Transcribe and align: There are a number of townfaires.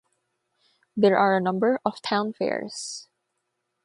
There 0.97 1.15
are 1.19 1.37
a 1.37 1.39
number 1.39 1.79
of 1.85 2.01
townfaires. 2.01 3.05